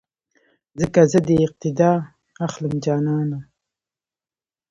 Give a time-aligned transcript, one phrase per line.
[0.79, 1.91] ځکه زه دې اقتیدا
[2.47, 3.39] اخلم جانانه